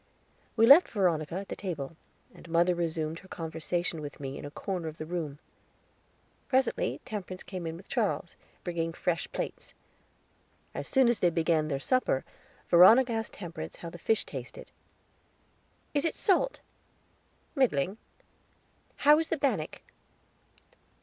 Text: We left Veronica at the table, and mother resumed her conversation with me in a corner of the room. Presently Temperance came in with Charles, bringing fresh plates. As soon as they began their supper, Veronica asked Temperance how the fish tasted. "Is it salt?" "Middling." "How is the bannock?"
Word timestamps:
We 0.55 0.65
left 0.65 0.87
Veronica 0.89 1.35
at 1.35 1.49
the 1.49 1.55
table, 1.55 1.95
and 2.33 2.49
mother 2.49 2.73
resumed 2.73 3.19
her 3.19 3.27
conversation 3.27 4.01
with 4.01 4.19
me 4.19 4.35
in 4.35 4.45
a 4.45 4.49
corner 4.49 4.87
of 4.87 4.97
the 4.97 5.05
room. 5.05 5.37
Presently 6.47 6.99
Temperance 7.05 7.43
came 7.43 7.67
in 7.67 7.77
with 7.77 7.87
Charles, 7.87 8.35
bringing 8.63 8.93
fresh 8.93 9.31
plates. 9.31 9.75
As 10.73 10.87
soon 10.87 11.07
as 11.07 11.19
they 11.19 11.29
began 11.29 11.67
their 11.67 11.79
supper, 11.79 12.25
Veronica 12.67 13.13
asked 13.13 13.33
Temperance 13.33 13.75
how 13.75 13.91
the 13.91 13.99
fish 13.99 14.25
tasted. 14.25 14.71
"Is 15.93 16.03
it 16.03 16.15
salt?" 16.15 16.61
"Middling." 17.53 17.99
"How 18.95 19.19
is 19.19 19.29
the 19.29 19.37
bannock?" 19.37 19.81